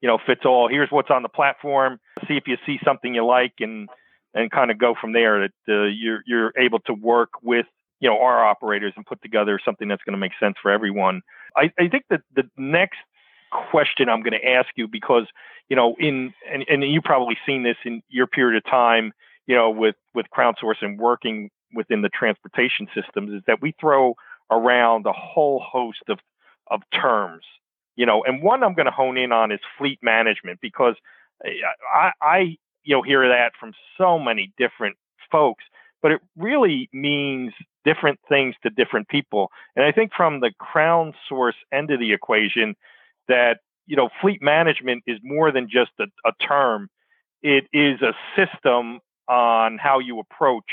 you 0.00 0.08
know 0.08 0.18
fits 0.26 0.40
all. 0.44 0.68
Here's 0.68 0.90
what's 0.90 1.08
on 1.08 1.22
the 1.22 1.28
platform. 1.28 2.00
See 2.26 2.36
if 2.36 2.48
you 2.48 2.56
see 2.66 2.80
something 2.84 3.14
you 3.14 3.24
like 3.24 3.52
and 3.60 3.88
and 4.34 4.50
kind 4.50 4.72
of 4.72 4.78
go 4.78 4.96
from 5.00 5.12
there. 5.12 5.46
That 5.46 5.72
uh, 5.72 5.84
you're 5.84 6.24
you're 6.26 6.52
able 6.58 6.80
to 6.80 6.94
work 6.94 7.30
with 7.44 7.66
you 8.00 8.10
know 8.10 8.18
our 8.20 8.44
operators 8.44 8.92
and 8.96 9.06
put 9.06 9.22
together 9.22 9.60
something 9.64 9.86
that's 9.86 10.02
going 10.02 10.14
to 10.14 10.18
make 10.18 10.32
sense 10.40 10.56
for 10.60 10.72
everyone. 10.72 11.22
I, 11.56 11.70
I 11.78 11.86
think 11.86 12.06
that 12.10 12.22
the 12.34 12.42
next 12.56 12.98
question 13.70 14.08
I'm 14.08 14.22
going 14.22 14.32
to 14.32 14.48
ask 14.48 14.70
you 14.74 14.88
because 14.88 15.28
you 15.68 15.76
know 15.76 15.94
in 16.00 16.34
and, 16.52 16.64
and 16.68 16.82
you've 16.82 17.04
probably 17.04 17.38
seen 17.46 17.62
this 17.62 17.76
in 17.84 18.02
your 18.08 18.26
period 18.26 18.56
of 18.56 18.68
time 18.68 19.12
you 19.46 19.54
know 19.54 19.70
with 19.70 19.96
with 20.14 20.26
CrownSource 20.36 20.82
and 20.82 20.98
working 20.98 21.50
within 21.74 22.02
the 22.02 22.08
transportation 22.08 22.86
systems 22.94 23.32
is 23.32 23.42
that 23.46 23.62
we 23.62 23.74
throw 23.80 24.14
around 24.50 25.06
a 25.06 25.12
whole 25.12 25.60
host 25.60 26.02
of 26.08 26.18
of 26.70 26.82
terms 26.92 27.44
you 27.96 28.06
know 28.06 28.22
and 28.24 28.42
one 28.42 28.62
I'm 28.62 28.74
going 28.74 28.86
to 28.86 28.92
hone 28.92 29.16
in 29.16 29.32
on 29.32 29.52
is 29.52 29.60
fleet 29.78 29.98
management 30.02 30.60
because 30.60 30.94
eh, 31.44 31.50
I, 31.94 32.10
I 32.20 32.38
you 32.84 32.96
know 32.96 33.02
hear 33.02 33.28
that 33.28 33.52
from 33.58 33.72
so 33.98 34.18
many 34.18 34.52
different 34.58 34.96
folks 35.30 35.64
but 36.02 36.10
it 36.10 36.20
really 36.36 36.90
means 36.92 37.52
different 37.84 38.18
things 38.28 38.54
to 38.62 38.70
different 38.70 39.08
people. 39.08 39.50
And 39.76 39.84
I 39.84 39.92
think 39.92 40.12
from 40.14 40.40
the 40.40 40.52
crown 40.58 41.14
source 41.28 41.54
end 41.72 41.90
of 41.90 42.00
the 42.00 42.12
equation, 42.12 42.74
that 43.28 43.58
you 43.86 43.96
know, 43.96 44.08
fleet 44.20 44.42
management 44.42 45.02
is 45.06 45.18
more 45.22 45.50
than 45.50 45.68
just 45.68 45.90
a, 45.98 46.04
a 46.24 46.32
term. 46.46 46.88
It 47.42 47.64
is 47.72 48.00
a 48.00 48.14
system 48.36 49.00
on 49.32 49.78
how 49.78 49.98
you 49.98 50.20
approach, 50.20 50.70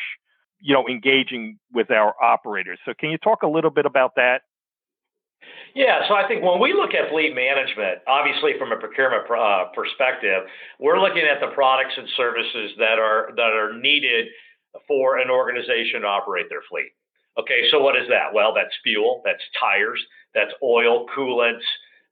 you 0.59 0.73
know, 0.73 0.85
engaging 0.87 1.57
with 1.73 1.89
our 1.91 2.13
operators. 2.21 2.77
So, 2.85 2.93
can 2.99 3.09
you 3.09 3.17
talk 3.17 3.43
a 3.43 3.47
little 3.47 3.71
bit 3.71 3.85
about 3.85 4.15
that? 4.15 4.41
Yeah, 5.73 6.01
so 6.07 6.15
I 6.15 6.27
think 6.27 6.43
when 6.43 6.59
we 6.59 6.73
look 6.73 6.93
at 6.93 7.09
fleet 7.09 7.33
management, 7.33 7.99
obviously 8.07 8.53
from 8.59 8.71
a 8.71 8.77
procurement 8.77 9.23
uh, 9.31 9.71
perspective, 9.73 10.43
we're 10.79 10.99
looking 10.99 11.23
at 11.23 11.39
the 11.39 11.53
products 11.53 11.93
and 11.95 12.07
services 12.17 12.71
that 12.77 12.99
are 12.99 13.31
that 13.37 13.53
are 13.53 13.79
needed 13.79 14.27
for 14.87 15.17
an 15.17 15.29
organization 15.29 16.01
to 16.01 16.07
operate 16.07 16.47
their 16.49 16.65
fleet. 16.69 16.91
Okay, 17.39 17.69
so 17.71 17.79
what 17.79 17.95
is 17.95 18.07
that? 18.09 18.33
Well, 18.33 18.53
that's 18.53 18.73
fuel, 18.83 19.21
that's 19.23 19.41
tires, 19.59 20.01
that's 20.33 20.51
oil, 20.61 21.05
coolants, 21.15 21.63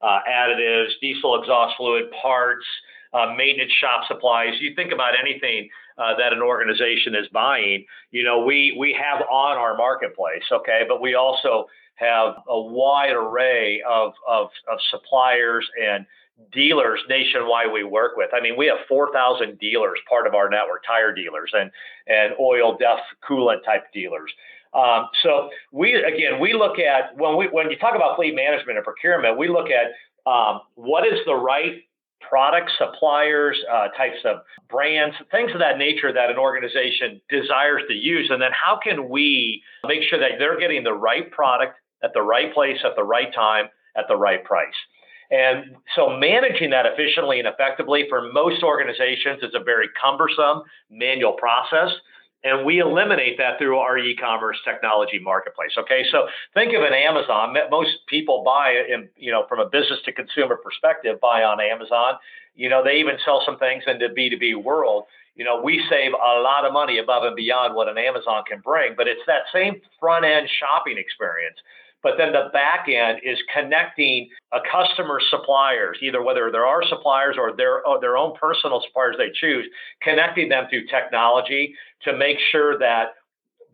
uh, 0.01 0.19
additives, 0.29 0.91
diesel 1.01 1.41
exhaust 1.41 1.75
fluid, 1.75 2.05
parts, 2.21 2.65
uh, 3.13 3.33
maintenance 3.35 3.73
shop 3.81 4.07
supplies. 4.07 4.53
You 4.61 4.75
think 4.75 4.93
about 4.93 5.13
anything 5.19 5.67
uh, 5.97 6.15
that 6.17 6.33
an 6.33 6.41
organization 6.41 7.15
is 7.15 7.27
buying, 7.33 7.85
you 8.11 8.23
know, 8.23 8.43
we, 8.43 8.75
we 8.79 8.93
have 8.93 9.21
on 9.27 9.57
our 9.57 9.75
marketplace, 9.75 10.43
okay, 10.51 10.83
but 10.87 11.01
we 11.01 11.15
also 11.15 11.65
have 11.95 12.35
a 12.47 12.61
wide 12.61 13.13
array 13.13 13.81
of, 13.89 14.13
of, 14.27 14.49
of 14.71 14.79
suppliers 14.91 15.67
and 15.83 16.05
dealers 16.51 16.99
nationwide 17.09 17.71
we 17.73 17.83
work 17.83 18.15
with. 18.15 18.29
I 18.33 18.41
mean, 18.41 18.55
we 18.57 18.67
have 18.67 18.77
4,000 18.87 19.57
dealers 19.59 19.97
part 20.07 20.27
of 20.27 20.35
our 20.35 20.49
network, 20.49 20.83
tire 20.85 21.13
dealers 21.13 21.51
and, 21.53 21.71
and 22.05 22.33
oil, 22.39 22.77
def, 22.77 22.99
coolant 23.27 23.63
type 23.65 23.91
dealers. 23.93 24.31
Um, 24.73 25.07
so 25.23 25.49
we 25.71 25.95
again 25.95 26.39
we 26.41 26.53
look 26.53 26.77
at 26.77 27.15
when 27.17 27.37
we 27.37 27.47
when 27.47 27.71
you 27.71 27.77
talk 27.77 27.95
about 27.95 28.17
fleet 28.17 28.35
management 28.35 28.77
and 28.77 28.83
procurement, 28.83 29.37
we 29.37 29.47
look 29.47 29.67
at 29.71 29.93
um, 30.29 30.59
what 30.75 31.07
is 31.07 31.19
the 31.25 31.33
right 31.33 31.83
product 32.21 32.71
suppliers, 32.77 33.57
uh, 33.71 33.87
types 33.89 34.19
of 34.25 34.37
brands, 34.69 35.15
things 35.31 35.51
of 35.53 35.59
that 35.59 35.77
nature 35.77 36.11
that 36.11 36.29
an 36.29 36.37
organization 36.37 37.21
desires 37.29 37.83
to 37.87 37.93
use, 37.93 38.29
and 38.29 38.41
then 38.41 38.51
how 38.51 38.79
can 38.81 39.09
we 39.09 39.61
make 39.87 40.01
sure 40.09 40.19
that 40.19 40.31
they're 40.39 40.59
getting 40.59 40.83
the 40.83 40.93
right 40.93 41.31
product 41.31 41.75
at 42.03 42.13
the 42.13 42.21
right 42.21 42.53
place 42.53 42.77
at 42.85 42.95
the 42.95 43.03
right 43.03 43.33
time 43.33 43.67
at 43.95 44.05
the 44.07 44.15
right 44.15 44.43
price. 44.43 44.75
And 45.29 45.75
so 45.95 46.15
managing 46.15 46.69
that 46.69 46.85
efficiently 46.85 47.39
and 47.39 47.47
effectively 47.47 48.05
for 48.07 48.31
most 48.31 48.63
organizations 48.63 49.43
is 49.43 49.53
a 49.53 49.63
very 49.63 49.89
cumbersome 50.01 50.63
manual 50.89 51.33
process. 51.33 51.91
And 52.47 52.65
we 52.65 52.79
eliminate 52.79 53.37
that 53.39 53.57
through 53.57 53.77
our 53.77 53.97
e-commerce 53.97 54.57
technology 54.63 55.19
marketplace. 55.19 55.71
Okay, 55.77 56.05
so 56.11 56.27
think 56.53 56.73
of 56.73 56.81
an 56.81 56.93
Amazon. 56.93 57.53
Most 57.69 57.91
people 58.07 58.41
buy, 58.45 58.83
in, 58.87 59.09
you 59.17 59.31
know, 59.33 59.45
from 59.49 59.59
a 59.59 59.65
business 59.67 59.99
to 60.05 60.13
consumer 60.13 60.55
perspective, 60.55 61.19
buy 61.19 61.43
on 61.43 61.59
Amazon. 61.59 62.13
You 62.55 62.69
know, 62.69 62.81
they 62.83 62.99
even 62.99 63.17
sell 63.25 63.43
some 63.45 63.59
things 63.59 63.83
in 63.85 63.99
the 63.99 64.07
B2B 64.07 64.63
world. 64.63 65.03
You 65.35 65.43
know, 65.43 65.61
we 65.61 65.83
save 65.89 66.13
a 66.13 66.39
lot 66.39 66.63
of 66.63 66.71
money 66.71 66.99
above 66.99 67.23
and 67.23 67.35
beyond 67.35 67.75
what 67.75 67.89
an 67.89 67.97
Amazon 67.97 68.43
can 68.47 68.61
bring, 68.61 68.95
but 68.95 69.07
it's 69.07 69.21
that 69.27 69.43
same 69.53 69.81
front 69.99 70.23
end 70.23 70.47
shopping 70.57 70.97
experience 70.97 71.57
but 72.03 72.13
then 72.17 72.31
the 72.31 72.49
back 72.53 72.87
end 72.87 73.19
is 73.23 73.37
connecting 73.53 74.29
a 74.53 74.59
customer 74.71 75.19
suppliers, 75.29 75.97
either 76.01 76.21
whether 76.21 76.51
they're 76.51 76.65
our 76.65 76.83
suppliers 76.87 77.35
or 77.37 77.55
their, 77.55 77.85
or 77.85 77.99
their 77.99 78.17
own 78.17 78.35
personal 78.39 78.81
suppliers 78.85 79.15
they 79.17 79.31
choose, 79.33 79.65
connecting 80.01 80.49
them 80.49 80.65
through 80.69 80.85
technology 80.87 81.73
to 82.03 82.15
make 82.15 82.37
sure 82.51 82.77
that 82.79 83.15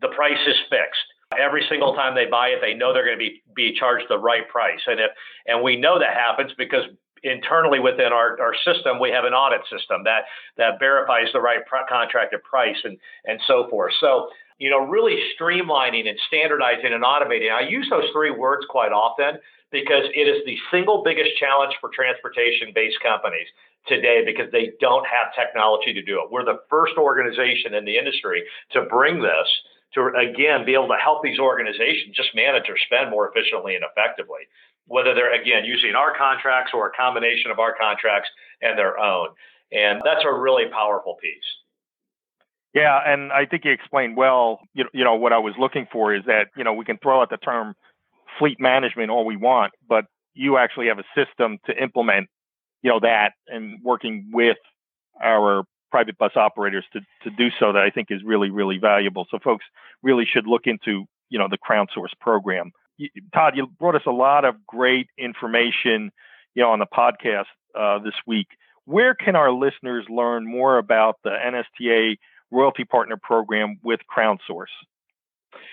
the 0.00 0.08
price 0.08 0.40
is 0.46 0.56
fixed. 0.70 1.04
Every 1.38 1.64
single 1.68 1.94
time 1.94 2.14
they 2.14 2.26
buy 2.26 2.48
it, 2.48 2.60
they 2.60 2.74
know 2.74 2.92
they're 2.92 3.04
going 3.04 3.18
to 3.18 3.24
be, 3.24 3.42
be 3.54 3.76
charged 3.78 4.06
the 4.08 4.18
right 4.18 4.48
price. 4.48 4.80
And 4.86 5.00
if 5.00 5.10
and 5.46 5.62
we 5.62 5.76
know 5.76 5.98
that 5.98 6.14
happens 6.14 6.52
because 6.56 6.84
internally 7.24 7.80
within 7.80 8.12
our, 8.12 8.38
our 8.40 8.54
system, 8.64 9.00
we 9.00 9.10
have 9.10 9.24
an 9.24 9.32
audit 9.32 9.62
system 9.62 10.04
that 10.04 10.24
that 10.58 10.78
verifies 10.78 11.26
the 11.32 11.40
right 11.40 11.60
contracted 11.88 12.42
price 12.44 12.76
and 12.84 12.98
and 13.24 13.40
so 13.46 13.66
forth. 13.68 13.94
So 14.00 14.28
you 14.58 14.70
know, 14.70 14.78
really 14.78 15.18
streamlining 15.38 16.08
and 16.08 16.18
standardizing 16.28 16.92
and 16.92 17.02
automating. 17.02 17.52
I 17.52 17.68
use 17.68 17.88
those 17.90 18.08
three 18.12 18.30
words 18.30 18.64
quite 18.68 18.92
often 18.92 19.40
because 19.72 20.04
it 20.14 20.28
is 20.28 20.44
the 20.46 20.56
single 20.70 21.02
biggest 21.02 21.36
challenge 21.38 21.74
for 21.80 21.90
transportation 21.92 22.70
based 22.74 22.98
companies 23.02 23.48
today 23.86 24.22
because 24.24 24.50
they 24.52 24.72
don't 24.80 25.04
have 25.06 25.34
technology 25.34 25.92
to 25.92 26.02
do 26.02 26.22
it. 26.22 26.30
We're 26.30 26.44
the 26.44 26.62
first 26.70 26.94
organization 26.96 27.74
in 27.74 27.84
the 27.84 27.98
industry 27.98 28.44
to 28.72 28.82
bring 28.82 29.20
this 29.20 29.48
to 29.94 30.10
again 30.14 30.64
be 30.64 30.74
able 30.74 30.88
to 30.88 31.02
help 31.02 31.22
these 31.22 31.38
organizations 31.38 32.16
just 32.16 32.34
manage 32.34 32.68
or 32.68 32.76
spend 32.86 33.10
more 33.10 33.30
efficiently 33.30 33.74
and 33.74 33.84
effectively, 33.84 34.46
whether 34.86 35.14
they're 35.14 35.34
again 35.34 35.64
using 35.64 35.94
our 35.94 36.16
contracts 36.16 36.72
or 36.74 36.88
a 36.88 36.92
combination 36.92 37.50
of 37.50 37.58
our 37.58 37.74
contracts 37.74 38.28
and 38.62 38.78
their 38.78 38.98
own. 38.98 39.28
And 39.72 40.00
that's 40.04 40.24
a 40.24 40.32
really 40.32 40.66
powerful 40.70 41.16
piece. 41.20 41.63
Yeah, 42.74 42.98
and 43.06 43.32
I 43.32 43.46
think 43.46 43.64
you 43.64 43.70
explained 43.70 44.16
well. 44.16 44.60
You, 44.74 44.86
you 44.92 45.04
know 45.04 45.14
what 45.14 45.32
I 45.32 45.38
was 45.38 45.54
looking 45.58 45.86
for 45.90 46.12
is 46.14 46.24
that 46.26 46.48
you 46.56 46.64
know 46.64 46.74
we 46.74 46.84
can 46.84 46.98
throw 46.98 47.22
out 47.22 47.30
the 47.30 47.36
term 47.36 47.74
fleet 48.38 48.58
management 48.60 49.10
all 49.10 49.24
we 49.24 49.36
want, 49.36 49.72
but 49.88 50.06
you 50.34 50.58
actually 50.58 50.88
have 50.88 50.98
a 50.98 51.04
system 51.14 51.58
to 51.66 51.82
implement 51.82 52.28
you 52.82 52.90
know 52.90 52.98
that 53.00 53.32
and 53.46 53.78
working 53.82 54.30
with 54.32 54.58
our 55.22 55.62
private 55.92 56.18
bus 56.18 56.32
operators 56.34 56.84
to 56.92 57.00
to 57.22 57.30
do 57.30 57.48
so 57.60 57.72
that 57.72 57.82
I 57.82 57.90
think 57.90 58.08
is 58.10 58.22
really 58.24 58.50
really 58.50 58.78
valuable. 58.78 59.26
So 59.30 59.38
folks 59.38 59.64
really 60.02 60.26
should 60.26 60.48
look 60.48 60.62
into 60.66 61.04
you 61.30 61.38
know 61.38 61.46
the 61.48 61.58
Crown 61.58 61.86
Source 61.94 62.12
program. 62.20 62.72
Todd, 63.32 63.56
you 63.56 63.68
brought 63.78 63.94
us 63.94 64.06
a 64.06 64.12
lot 64.12 64.44
of 64.44 64.56
great 64.66 65.06
information 65.16 66.10
you 66.56 66.62
know 66.62 66.70
on 66.70 66.80
the 66.80 66.86
podcast 66.86 67.46
uh, 67.78 68.00
this 68.00 68.14
week. 68.26 68.48
Where 68.84 69.14
can 69.14 69.36
our 69.36 69.52
listeners 69.52 70.04
learn 70.10 70.44
more 70.44 70.76
about 70.76 71.16
the 71.22 71.30
NSTA 71.30 72.16
Royalty 72.54 72.84
Partner 72.84 73.16
Program 73.16 73.80
with 73.82 74.00
Crown 74.06 74.38
Source? 74.46 74.70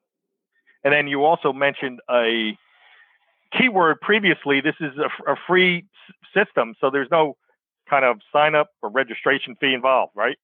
And 0.84 0.92
then 0.92 1.08
you 1.08 1.24
also 1.24 1.52
mentioned 1.52 2.00
a 2.08 2.56
keyword 3.58 4.00
previously. 4.00 4.60
This 4.60 4.76
is 4.80 4.92
a, 4.98 5.32
a 5.32 5.36
free 5.46 5.84
system, 6.34 6.74
so 6.80 6.90
there's 6.90 7.08
no 7.10 7.36
kind 7.88 8.04
of 8.04 8.18
sign 8.32 8.54
up 8.54 8.70
or 8.82 8.90
registration 8.90 9.56
fee 9.60 9.72
involved, 9.72 10.12
right? 10.16 10.36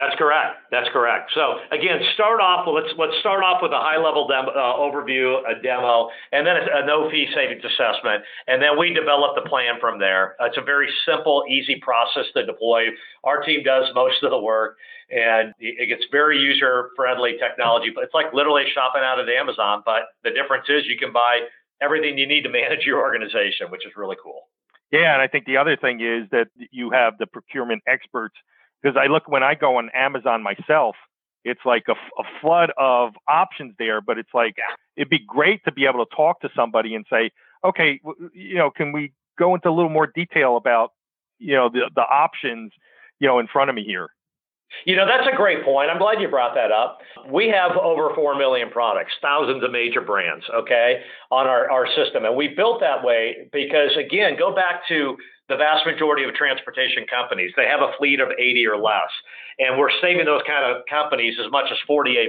That's 0.00 0.14
correct. 0.16 0.68
That's 0.70 0.88
correct. 0.92 1.32
So 1.34 1.56
again, 1.72 1.96
start 2.12 2.40
off. 2.40 2.68
Let's 2.68 2.92
let's 2.98 3.16
start 3.20 3.42
off 3.42 3.64
with 3.64 3.72
a 3.72 3.80
high 3.80 3.96
level 3.96 4.28
demo, 4.28 4.52
uh, 4.52 4.76
overview, 4.76 5.40
a 5.48 5.56
demo, 5.62 6.10
and 6.32 6.46
then 6.46 6.56
a, 6.56 6.84
a, 6.84 6.86
no 6.86 7.08
fee 7.08 7.26
savings 7.34 7.64
assessment, 7.64 8.20
and 8.46 8.60
then 8.60 8.76
we 8.78 8.92
develop 8.92 9.40
the 9.40 9.48
plan 9.48 9.80
from 9.80 9.98
there. 9.98 10.36
Uh, 10.38 10.52
it's 10.52 10.58
a 10.58 10.62
very 10.62 10.92
simple, 11.08 11.44
easy 11.48 11.80
process 11.80 12.24
to 12.36 12.44
deploy. 12.44 12.92
Our 13.24 13.40
team 13.40 13.62
does 13.64 13.88
most 13.94 14.22
of 14.22 14.28
the 14.28 14.38
work, 14.38 14.76
and 15.08 15.54
it 15.58 15.88
gets 15.88 16.04
very 16.12 16.36
user 16.36 16.90
friendly 16.94 17.40
technology. 17.40 17.88
But 17.88 18.04
it's 18.04 18.14
like 18.14 18.34
literally 18.34 18.64
shopping 18.74 19.02
out 19.02 19.18
of 19.18 19.26
Amazon. 19.30 19.80
But 19.86 20.12
the 20.24 20.30
difference 20.30 20.68
is 20.68 20.84
you 20.84 20.98
can 20.98 21.14
buy 21.14 21.48
everything 21.80 22.18
you 22.18 22.26
need 22.26 22.42
to 22.42 22.50
manage 22.50 22.84
your 22.84 23.00
organization, 23.00 23.70
which 23.70 23.86
is 23.86 23.92
really 23.96 24.16
cool. 24.22 24.48
Yeah, 24.92 25.12
and 25.12 25.22
I 25.22 25.26
think 25.26 25.46
the 25.46 25.56
other 25.56 25.76
thing 25.76 26.00
is 26.00 26.28
that 26.30 26.48
you 26.70 26.90
have 26.90 27.18
the 27.18 27.26
procurement 27.26 27.82
experts 27.86 28.34
because 28.82 28.96
I 28.96 29.06
look 29.06 29.28
when 29.28 29.42
I 29.42 29.54
go 29.54 29.78
on 29.78 29.90
Amazon 29.94 30.42
myself, 30.42 30.96
it's 31.44 31.60
like 31.64 31.84
a, 31.88 31.92
a 31.92 32.24
flood 32.40 32.72
of 32.78 33.14
options 33.28 33.74
there. 33.78 34.00
But 34.00 34.18
it's 34.18 34.34
like 34.34 34.56
it'd 34.96 35.10
be 35.10 35.24
great 35.26 35.64
to 35.64 35.72
be 35.72 35.86
able 35.86 36.04
to 36.04 36.16
talk 36.16 36.40
to 36.40 36.50
somebody 36.54 36.94
and 36.94 37.04
say, 37.10 37.30
okay, 37.64 38.00
you 38.32 38.56
know, 38.56 38.70
can 38.70 38.92
we 38.92 39.12
go 39.38 39.54
into 39.54 39.68
a 39.68 39.72
little 39.72 39.90
more 39.90 40.06
detail 40.06 40.56
about 40.56 40.92
you 41.38 41.54
know 41.54 41.68
the 41.68 41.90
the 41.94 42.02
options 42.02 42.72
you 43.20 43.26
know 43.28 43.38
in 43.38 43.46
front 43.46 43.70
of 43.70 43.76
me 43.76 43.84
here. 43.84 44.08
You 44.84 44.96
know, 44.96 45.06
that's 45.06 45.26
a 45.32 45.36
great 45.36 45.64
point. 45.64 45.90
I'm 45.90 45.98
glad 45.98 46.20
you 46.20 46.28
brought 46.28 46.54
that 46.54 46.70
up. 46.70 46.98
We 47.32 47.48
have 47.48 47.76
over 47.76 48.14
4 48.14 48.36
million 48.36 48.70
products, 48.70 49.12
thousands 49.22 49.64
of 49.64 49.70
major 49.72 50.00
brands, 50.00 50.44
okay, 50.54 51.02
on 51.30 51.46
our, 51.46 51.70
our 51.70 51.86
system. 51.96 52.24
And 52.24 52.36
we 52.36 52.48
built 52.48 52.80
that 52.80 53.02
way 53.02 53.48
because, 53.52 53.90
again, 53.96 54.36
go 54.38 54.54
back 54.54 54.86
to 54.88 55.16
the 55.48 55.56
vast 55.56 55.86
majority 55.86 56.24
of 56.24 56.34
transportation 56.34 57.06
companies. 57.06 57.52
They 57.56 57.66
have 57.66 57.80
a 57.80 57.92
fleet 57.98 58.18
of 58.18 58.30
80 58.36 58.66
or 58.66 58.76
less. 58.76 59.10
And 59.58 59.78
we're 59.78 59.94
saving 60.02 60.26
those 60.26 60.42
kind 60.46 60.66
of 60.66 60.82
companies 60.90 61.38
as 61.42 61.50
much 61.50 61.70
as 61.70 61.78
48%. 61.88 62.28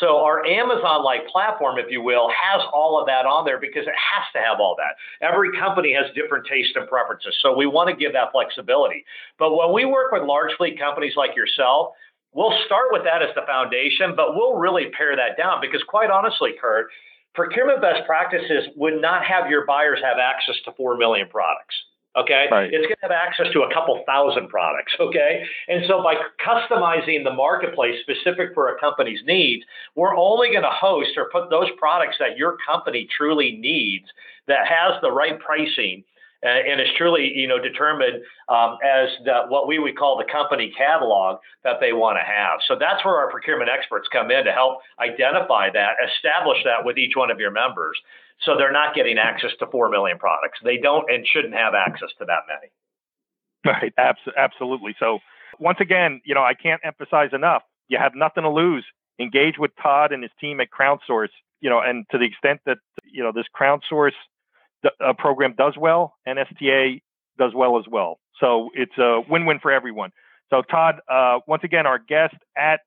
So 0.00 0.24
our 0.24 0.44
Amazon 0.46 1.04
like 1.04 1.28
platform, 1.28 1.78
if 1.78 1.86
you 1.90 2.02
will, 2.02 2.28
has 2.30 2.62
all 2.72 2.98
of 2.98 3.06
that 3.06 3.26
on 3.26 3.44
there 3.44 3.60
because 3.60 3.86
it 3.86 3.94
has 3.94 4.24
to 4.32 4.40
have 4.40 4.58
all 4.58 4.74
that. 4.78 4.96
Every 5.24 5.52
company 5.52 5.94
has 5.94 6.06
different 6.14 6.46
tastes 6.46 6.72
and 6.74 6.88
preferences. 6.88 7.36
So 7.42 7.56
we 7.56 7.66
want 7.66 7.90
to 7.90 7.96
give 7.96 8.12
that 8.14 8.32
flexibility. 8.32 9.04
But 9.38 9.54
when 9.54 9.72
we 9.72 9.84
work 9.84 10.10
with 10.10 10.22
large 10.24 10.52
fleet 10.56 10.78
companies 10.78 11.14
like 11.16 11.36
yourself, 11.36 11.92
we'll 12.32 12.56
start 12.66 12.88
with 12.90 13.04
that 13.04 13.22
as 13.22 13.34
the 13.36 13.46
foundation, 13.46 14.16
but 14.16 14.34
we'll 14.34 14.56
really 14.56 14.90
pare 14.96 15.14
that 15.14 15.36
down 15.36 15.60
because 15.60 15.82
quite 15.86 16.10
honestly, 16.10 16.54
Curt, 16.60 16.88
procurement 17.34 17.80
best 17.80 18.06
practices 18.06 18.64
would 18.76 19.00
not 19.00 19.24
have 19.24 19.50
your 19.50 19.66
buyers 19.66 20.00
have 20.02 20.18
access 20.18 20.56
to 20.64 20.72
4 20.72 20.96
million 20.96 21.28
products. 21.28 21.74
Okay. 22.16 22.46
Right. 22.50 22.72
It's 22.72 22.86
going 22.86 22.96
to 22.96 23.02
have 23.02 23.10
access 23.10 23.46
to 23.52 23.62
a 23.62 23.74
couple 23.74 24.02
thousand 24.06 24.48
products. 24.48 24.92
Okay. 25.00 25.42
And 25.68 25.84
so 25.88 26.02
by 26.02 26.14
customizing 26.44 27.24
the 27.24 27.32
marketplace 27.32 27.96
specific 28.02 28.54
for 28.54 28.68
a 28.68 28.78
company's 28.78 29.20
needs, 29.26 29.64
we're 29.96 30.16
only 30.16 30.50
going 30.50 30.62
to 30.62 30.70
host 30.70 31.10
or 31.16 31.28
put 31.30 31.50
those 31.50 31.68
products 31.76 32.16
that 32.20 32.36
your 32.36 32.56
company 32.64 33.08
truly 33.16 33.58
needs 33.58 34.06
that 34.46 34.66
has 34.68 35.00
the 35.02 35.10
right 35.10 35.38
pricing 35.40 36.04
and 36.44 36.80
is 36.80 36.88
truly, 36.96 37.32
you 37.34 37.48
know, 37.48 37.58
determined 37.58 38.22
um, 38.48 38.76
as 38.84 39.08
the, 39.24 39.42
what 39.48 39.66
we 39.66 39.78
would 39.78 39.96
call 39.96 40.18
the 40.18 40.30
company 40.30 40.72
catalog 40.76 41.40
that 41.64 41.80
they 41.80 41.92
want 41.92 42.18
to 42.18 42.24
have. 42.24 42.60
So 42.68 42.76
that's 42.78 43.04
where 43.04 43.16
our 43.16 43.30
procurement 43.30 43.70
experts 43.70 44.08
come 44.12 44.30
in 44.30 44.44
to 44.44 44.52
help 44.52 44.78
identify 45.00 45.70
that, 45.70 45.96
establish 46.04 46.58
that 46.64 46.84
with 46.84 46.98
each 46.98 47.16
one 47.16 47.30
of 47.30 47.40
your 47.40 47.50
members. 47.50 47.96
So 48.42 48.56
they're 48.56 48.72
not 48.72 48.94
getting 48.94 49.16
access 49.16 49.52
to 49.60 49.66
4 49.66 49.88
million 49.88 50.18
products. 50.18 50.58
They 50.62 50.76
don't 50.76 51.10
and 51.10 51.26
shouldn't 51.26 51.54
have 51.54 51.72
access 51.74 52.10
to 52.18 52.26
that 52.26 52.44
many. 52.46 52.70
Right. 53.64 53.94
Absolutely. 54.36 54.94
So 55.00 55.20
once 55.58 55.78
again, 55.80 56.20
you 56.24 56.34
know, 56.34 56.42
I 56.42 56.52
can't 56.52 56.80
emphasize 56.84 57.30
enough. 57.32 57.62
You 57.88 57.98
have 57.98 58.12
nothing 58.14 58.42
to 58.42 58.50
lose. 58.50 58.84
Engage 59.18 59.58
with 59.58 59.70
Todd 59.82 60.12
and 60.12 60.22
his 60.22 60.32
team 60.40 60.60
at 60.60 60.68
CrownSource, 60.70 61.28
you 61.60 61.70
know, 61.70 61.80
and 61.80 62.04
to 62.10 62.18
the 62.18 62.24
extent 62.24 62.60
that, 62.66 62.78
you 63.04 63.22
know, 63.22 63.32
this 63.32 63.46
CrownSource 63.58 64.12
uh, 64.84 65.12
program 65.14 65.54
does 65.56 65.74
well, 65.78 66.14
and 66.26 66.38
NSTA 66.38 67.00
does 67.38 67.52
well 67.54 67.78
as 67.78 67.84
well. 67.90 68.18
So 68.40 68.70
it's 68.74 68.96
a 68.98 69.20
win-win 69.28 69.58
for 69.60 69.72
everyone. 69.72 70.10
So 70.50 70.62
Todd, 70.62 70.96
uh, 71.08 71.40
once 71.46 71.64
again, 71.64 71.86
our 71.86 71.98
guest 71.98 72.34
at 72.56 72.80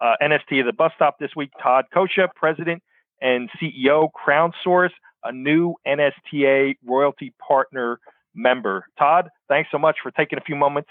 uh, 0.00 0.14
NSTA, 0.22 0.64
the 0.64 0.72
bus 0.72 0.92
stop 0.96 1.18
this 1.18 1.30
week, 1.36 1.50
Todd 1.62 1.86
Koca, 1.94 2.28
President 2.34 2.82
and 3.20 3.50
CEO, 3.60 4.08
CrownSource, 4.12 4.92
a 5.24 5.32
new 5.32 5.74
NSTA 5.86 6.76
royalty 6.84 7.34
partner 7.46 8.00
member. 8.34 8.86
Todd, 8.98 9.28
thanks 9.48 9.70
so 9.70 9.78
much 9.78 9.96
for 10.02 10.10
taking 10.10 10.38
a 10.38 10.42
few 10.42 10.56
moments 10.56 10.90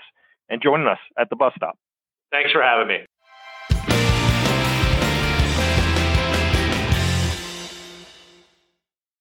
and 0.50 0.62
joining 0.62 0.88
us 0.88 1.00
at 1.18 1.30
the 1.30 1.36
bus 1.36 1.54
stop. 1.56 1.78
Thanks 2.32 2.52
for 2.52 2.62
having 2.62 2.88
me. 2.88 3.06